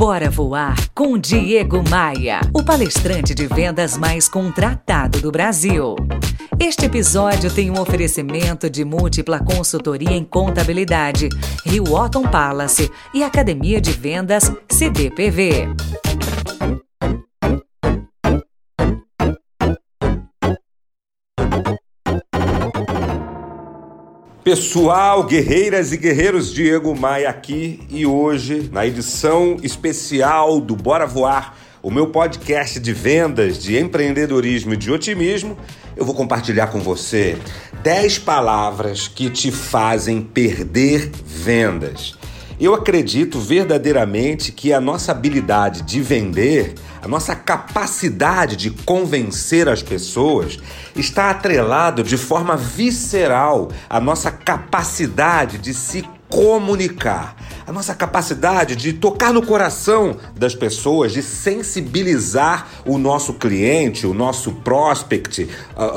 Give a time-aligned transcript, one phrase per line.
[0.00, 5.94] Bora Voar com Diego Maia, o palestrante de vendas mais contratado do Brasil.
[6.58, 11.28] Este episódio tem um oferecimento de múltipla consultoria em contabilidade,
[11.66, 15.68] Rio Otton Palace e Academia de Vendas CDPV.
[24.42, 31.54] Pessoal, guerreiras e guerreiros, Diego Maia aqui e hoje, na edição especial do Bora Voar,
[31.82, 35.58] o meu podcast de vendas, de empreendedorismo e de otimismo,
[35.94, 37.36] eu vou compartilhar com você
[37.82, 42.19] 10 palavras que te fazem perder vendas.
[42.60, 49.82] Eu acredito verdadeiramente que a nossa habilidade de vender, a nossa capacidade de convencer as
[49.82, 50.58] pessoas
[50.94, 58.92] está atrelado de forma visceral à nossa capacidade de se comunicar, a nossa capacidade de
[58.92, 65.48] tocar no coração das pessoas, de sensibilizar o nosso cliente, o nosso prospect,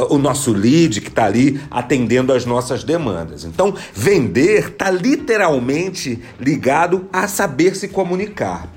[0.10, 3.46] o nosso lead que está ali atendendo às nossas demandas.
[3.46, 8.68] Então, vender está literalmente ligado a saber se comunicar.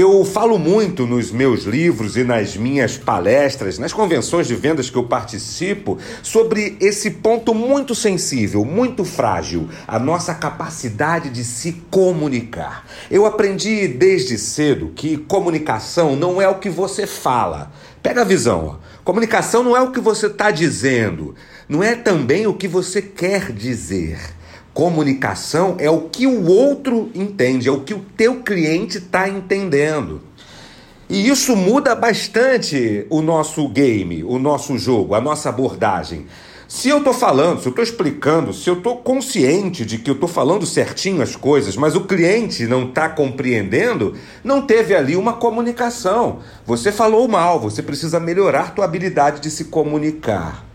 [0.00, 4.96] Eu falo muito nos meus livros e nas minhas palestras, nas convenções de vendas que
[4.96, 12.86] eu participo, sobre esse ponto muito sensível, muito frágil, a nossa capacidade de se comunicar.
[13.10, 17.72] Eu aprendi desde cedo que comunicação não é o que você fala.
[18.00, 19.02] Pega a visão, ó.
[19.02, 21.34] comunicação não é o que você está dizendo,
[21.68, 24.37] não é também o que você quer dizer.
[24.78, 30.20] Comunicação é o que o outro entende, é o que o teu cliente está entendendo.
[31.10, 36.26] E isso muda bastante o nosso game, o nosso jogo, a nossa abordagem.
[36.68, 40.14] Se eu estou falando, se eu estou explicando, se eu estou consciente de que eu
[40.14, 45.32] estou falando certinho as coisas, mas o cliente não está compreendendo, não teve ali uma
[45.32, 46.38] comunicação.
[46.64, 50.67] Você falou mal, você precisa melhorar tua habilidade de se comunicar.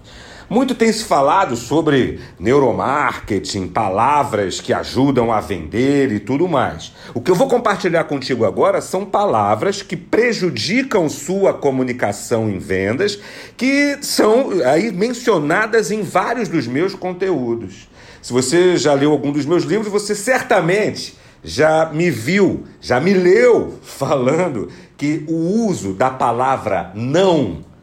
[0.54, 6.94] Muito tem se falado sobre neuromarketing, palavras que ajudam a vender e tudo mais.
[7.12, 13.20] O que eu vou compartilhar contigo agora são palavras que prejudicam sua comunicação em vendas,
[13.58, 17.90] que são aí mencionadas em vários dos meus conteúdos.
[18.22, 23.16] Se você já leu algum dos meus livros, você certamente já me viu, já me
[23.16, 27.74] leu falando que o uso da palavra não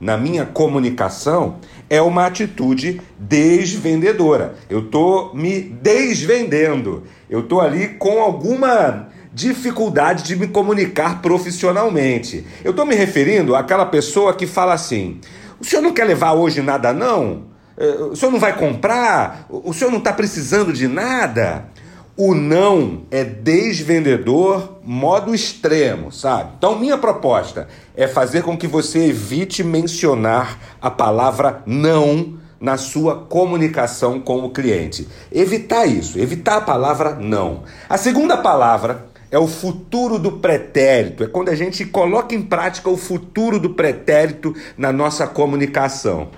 [0.00, 1.56] na minha comunicação
[1.90, 4.54] é uma atitude desvendedora.
[4.70, 7.02] Eu estou me desvendendo.
[7.28, 12.46] Eu estou ali com alguma dificuldade de me comunicar profissionalmente.
[12.64, 15.20] Eu estou me referindo àquela pessoa que fala assim:
[15.58, 17.46] o senhor não quer levar hoje nada, não?
[17.76, 19.46] Eh, o senhor não vai comprar?
[19.48, 21.68] O senhor não está precisando de nada?
[22.16, 26.52] O não é desvendedor modo extremo, sabe?
[26.58, 33.16] Então, minha proposta é fazer com que você evite mencionar a palavra não na sua
[33.16, 35.08] comunicação com o cliente.
[35.32, 37.62] Evitar isso, evitar a palavra não.
[37.88, 42.90] A segunda palavra é o futuro do pretérito, é quando a gente coloca em prática
[42.90, 46.28] o futuro do pretérito na nossa comunicação.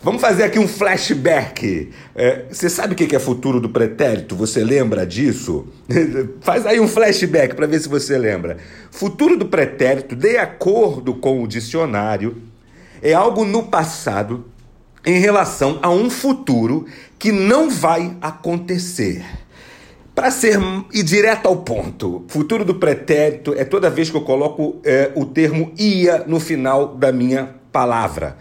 [0.00, 1.90] Vamos fazer aqui um flashback.
[2.14, 4.36] É, você sabe o que é futuro do pretérito?
[4.36, 5.66] Você lembra disso?
[6.40, 8.58] Faz aí um flashback para ver se você lembra.
[8.92, 12.40] Futuro do pretérito, de acordo com o dicionário,
[13.02, 14.44] é algo no passado
[15.04, 16.86] em relação a um futuro
[17.18, 19.24] que não vai acontecer.
[20.14, 20.60] Para ser
[20.92, 25.24] e direto ao ponto, futuro do pretérito é toda vez que eu coloco é, o
[25.24, 28.36] termo ia no final da minha palavra.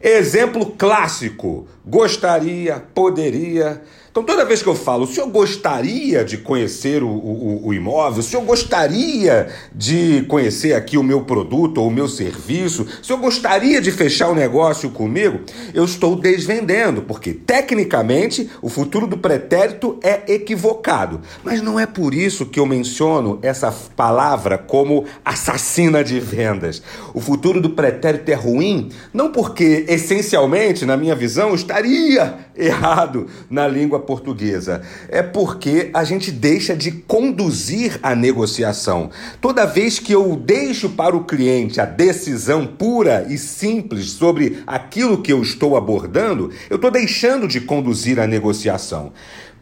[0.00, 3.82] Exemplo clássico: gostaria, poderia.
[4.18, 8.18] Então, toda vez que eu falo, o senhor gostaria de conhecer o, o, o, imóvel,
[8.18, 13.20] o senhor gostaria de conhecer aqui o meu produto ou o meu serviço, o senhor
[13.20, 15.38] gostaria de fechar o negócio comigo,
[15.72, 21.20] eu estou desvendendo, porque tecnicamente o futuro do pretérito é equivocado.
[21.44, 26.82] Mas não é por isso que eu menciono essa palavra como assassina de vendas.
[27.14, 33.68] O futuro do pretérito é ruim, não porque essencialmente, na minha visão, estaria errado na
[33.68, 34.80] língua portuguesa.
[35.10, 39.10] É porque a gente deixa de conduzir a negociação.
[39.38, 45.20] Toda vez que eu deixo para o cliente a decisão pura e simples sobre aquilo
[45.20, 49.12] que eu estou abordando, eu estou deixando de conduzir a negociação.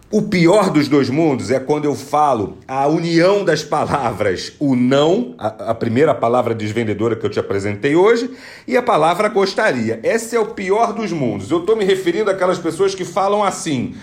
[0.08, 5.34] O pior dos dois mundos é quando eu falo a união das palavras, o não,
[5.37, 8.31] a, a, primeira palavra desvendedora que eu te apresentei hoje,
[8.69, 9.99] e a palavra gostaria.
[10.04, 11.50] Esse é o pior dos mundos.
[11.50, 13.96] Eu estou me referindo àquelas pessoas que falam assim: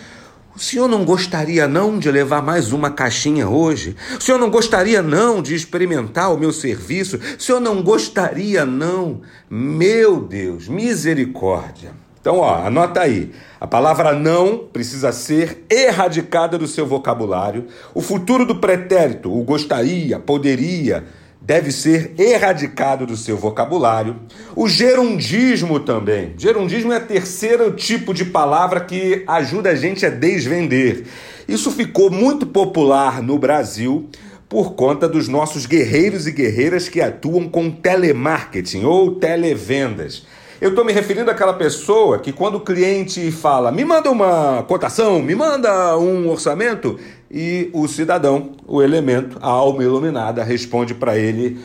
[0.56, 3.96] O senhor não gostaria não de levar mais uma caixinha hoje?
[4.16, 7.18] O senhor não gostaria não de experimentar o meu serviço?
[7.18, 9.22] O senhor não gostaria não?
[9.50, 11.92] Meu Deus, misericórdia.
[12.22, 13.32] Então, ó, anota aí.
[13.60, 17.66] A palavra não precisa ser erradicada do seu vocabulário.
[17.92, 21.04] O futuro do pretérito, o gostaria, poderia,
[21.46, 24.16] deve ser erradicado do seu vocabulário.
[24.56, 26.34] O gerundismo também.
[26.38, 31.04] Gerundismo é terceiro tipo de palavra que ajuda a gente a desvender.
[31.48, 34.10] Isso ficou muito popular no Brasil
[34.48, 40.26] por conta dos nossos guerreiros e guerreiras que atuam com telemarketing ou televendas.
[40.64, 45.22] Eu estou me referindo àquela pessoa que, quando o cliente fala, me manda uma cotação,
[45.22, 46.98] me manda um orçamento,
[47.30, 51.60] e o cidadão, o elemento, a alma iluminada, responde para ele: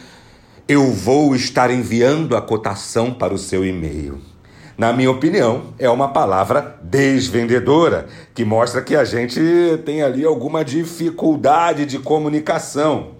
[0.67, 4.19] Eu vou estar enviando a cotação para o seu e-mail.
[4.77, 9.41] Na minha opinião, é uma palavra desvendedora, que mostra que a gente
[9.87, 13.11] tem ali alguma dificuldade de comunicação.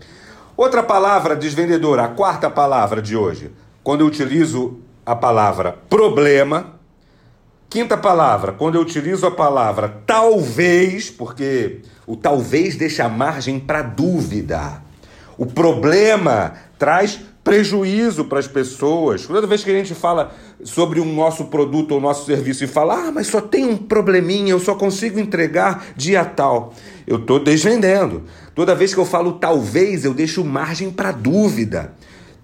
[0.57, 3.53] Outra palavra desvendedora, a quarta palavra de hoje,
[3.85, 6.75] quando eu utilizo a palavra problema.
[7.71, 14.83] Quinta palavra, quando eu utilizo a palavra talvez, porque o talvez deixa margem para dúvida.
[15.39, 19.25] O problema traz prejuízo para as pessoas.
[19.27, 23.09] Toda vez que a gente fala sobre um nosso produto ou nosso serviço e fala,
[23.09, 26.75] ah, mas só tem um probleminha, eu só consigo entregar dia tal.
[27.07, 28.25] Eu estou desvendendo.
[28.55, 31.95] Toda vez que eu falo talvez, eu deixo margem para dúvida.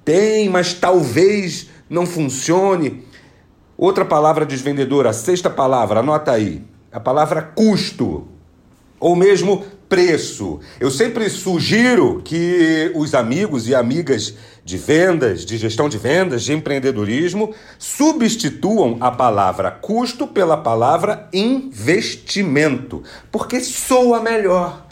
[0.02, 3.04] Tem, mas talvez não funcione.
[3.78, 6.62] Outra palavra desvendedora, a sexta palavra, anota aí.
[6.92, 8.28] A palavra custo,
[9.00, 10.60] ou mesmo preço.
[10.80, 16.52] Eu sempre sugiro que os amigos e amigas de vendas, de gestão de vendas, de
[16.52, 24.83] empreendedorismo, substituam a palavra custo pela palavra investimento, porque soa melhor.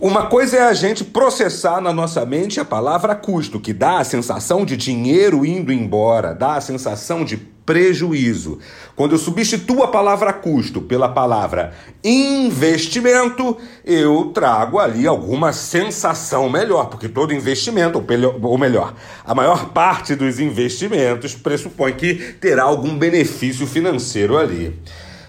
[0.00, 4.04] Uma coisa é a gente processar na nossa mente a palavra custo, que dá a
[4.04, 8.58] sensação de dinheiro indo embora, dá a sensação de prejuízo.
[8.96, 16.86] Quando eu substituo a palavra custo pela palavra investimento, eu trago ali alguma sensação melhor,
[16.86, 18.02] porque todo investimento,
[18.42, 24.76] ou melhor, a maior parte dos investimentos pressupõe que terá algum benefício financeiro ali.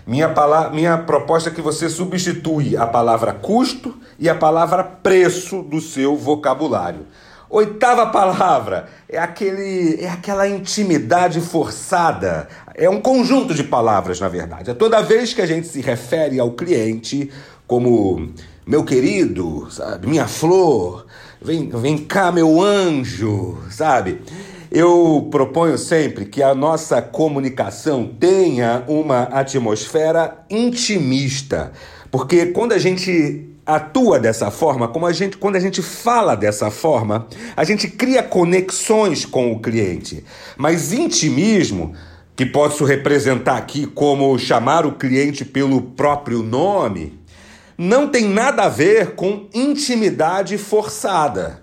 [0.05, 5.61] Minha, palavra, minha proposta é que você substitui a palavra custo e a palavra preço
[5.63, 7.05] do seu vocabulário.
[7.49, 12.47] Oitava palavra é aquele é aquela intimidade forçada.
[12.73, 14.71] É um conjunto de palavras, na verdade.
[14.71, 17.31] É toda vez que a gente se refere ao cliente
[17.67, 18.29] como
[18.65, 21.05] meu querido, sabe, minha flor,
[21.41, 24.21] vem, vem cá meu anjo, sabe?
[24.75, 31.71] Eu proponho sempre que a nossa comunicação tenha uma atmosfera intimista,
[32.09, 36.71] porque quando a gente atua dessa forma, como a gente, quando a gente fala dessa
[36.71, 40.25] forma, a gente cria conexões com o cliente.
[40.57, 41.93] Mas intimismo,
[42.35, 47.19] que posso representar aqui como chamar o cliente pelo próprio nome,
[47.77, 51.61] não tem nada a ver com intimidade forçada.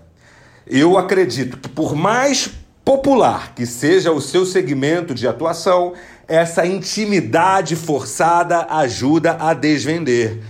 [0.65, 5.93] Eu acredito que por mais popular que seja o seu segmento de atuação,
[6.27, 10.41] essa intimidade forçada ajuda a desvender.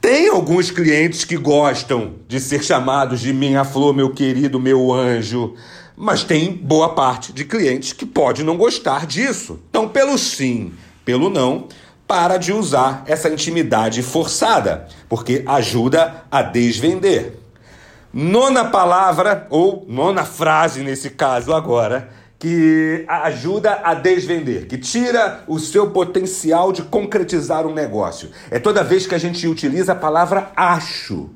[0.00, 5.54] Tem alguns clientes que gostam de ser chamados de minha flor, meu querido, meu anjo,
[5.96, 9.58] mas tem boa parte de clientes que pode não gostar disso.
[9.68, 10.72] Então, pelo sim,
[11.04, 11.66] pelo não,
[12.06, 17.38] para de usar essa intimidade forçada, porque ajuda a desvender.
[18.12, 25.58] Nona palavra, ou nona frase nesse caso agora, que ajuda a desvender, que tira o
[25.58, 28.30] seu potencial de concretizar um negócio.
[28.50, 31.28] É toda vez que a gente utiliza a palavra acho.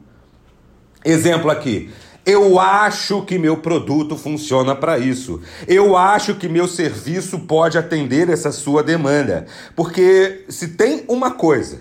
[1.05, 1.91] Exemplo aqui.
[2.25, 5.43] Eu acho que meu produto funciona para isso.
[5.67, 9.47] Eu acho que meu serviço pode atender essa sua demanda.
[9.75, 11.81] Porque se tem uma coisa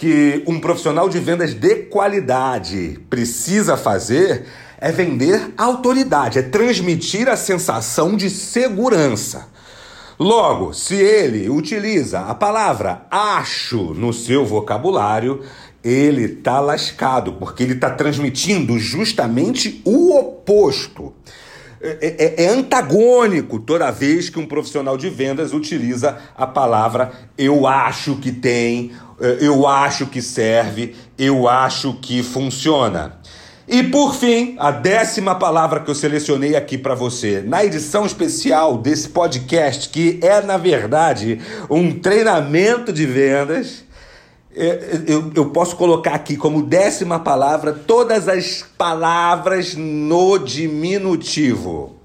[0.00, 4.46] que um profissional de vendas de qualidade precisa fazer
[4.80, 9.48] é vender autoridade, é transmitir a sensação de segurança.
[10.18, 15.42] Logo, se ele utiliza a palavra acho no seu vocabulário,
[15.84, 21.12] ele tá lascado, porque ele está transmitindo justamente o oposto.
[21.82, 27.66] É, é, é, antagônico toda vez que um profissional de vendas utiliza a palavra eu
[27.66, 33.18] acho que tem, é, eu acho que serve, eu acho que funciona.
[33.66, 38.76] E por fim, a décima palavra que eu selecionei aqui para você, na edição especial
[38.76, 43.84] desse podcast, que é na verdade um treinamento de vendas,
[44.54, 51.96] eu, eu, posso colocar aqui como décima palavra todas as palavras no diminutivo.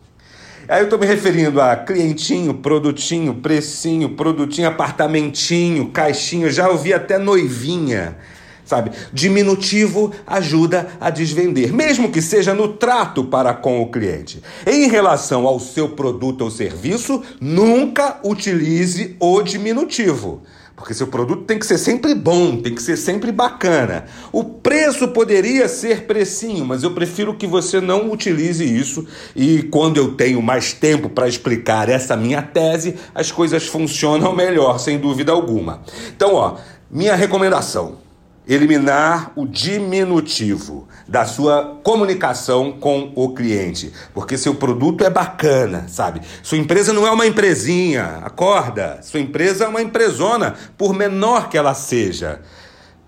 [0.68, 7.18] Aí eu estou me referindo a clientinho, produtinho, precinho, produtinho, apartamentinho, caixinho, já ouvi até
[7.18, 8.18] noivinha
[8.66, 8.92] sabe?
[9.14, 14.42] Diminutivo ajuda a desvender, mesmo que seja no trato para com o cliente.
[14.66, 20.42] Em relação ao seu produto ou serviço, nunca utilize o diminutivo.
[20.76, 24.06] Porque seu produto tem que ser sempre bom, tem que ser sempre bacana.
[24.32, 29.08] O preço poderia ser precinho, mas eu prefiro que você não utilize isso.
[29.34, 34.78] E quando eu tenho mais tempo para explicar essa minha tese, as coisas funcionam melhor,
[34.78, 35.82] sem dúvida alguma.
[36.14, 36.58] Então, ó,
[36.92, 38.05] minha recomendação:
[38.48, 46.22] eliminar o diminutivo da sua comunicação com o cliente, porque seu produto é bacana, sabe?
[46.44, 49.00] Sua empresa não é uma empresinha, acorda.
[49.02, 52.42] Sua empresa é uma empresona, por menor que ela seja.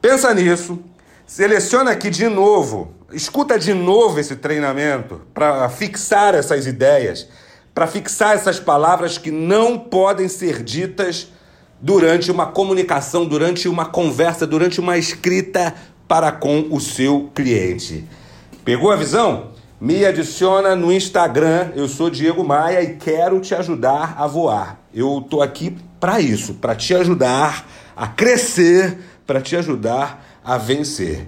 [0.01, 0.79] Pensa nisso.
[1.25, 7.27] Seleciona aqui de novo, escuta de novo esse treinamento para fixar essas ideias,
[7.75, 11.27] para fixar essas palavras que não podem ser ditas
[11.81, 15.73] durante uma comunicação, durante uma conversa, durante uma escrita
[16.07, 18.05] para com o seu cliente.
[18.63, 19.51] Pegou a visão?
[19.79, 24.79] Me adiciona no Instagram, eu sou Diego Maia e quero te ajudar a voar.
[24.93, 31.27] Eu tô aqui para isso, para te ajudar a crescer, para te ajudar a vencer.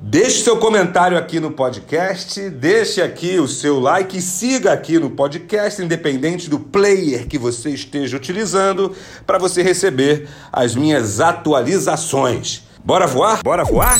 [0.00, 5.10] Deixe seu comentário aqui no podcast, deixe aqui o seu like e siga aqui no
[5.10, 8.94] podcast, independente do player que você esteja utilizando,
[9.26, 12.62] para você receber as minhas atualizações.
[12.84, 13.42] Bora voar?
[13.42, 13.98] Bora voar?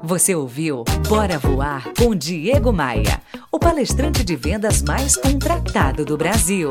[0.00, 3.20] Você ouviu Bora Voar com Diego Maia,
[3.52, 6.70] o palestrante de vendas mais contratado do Brasil.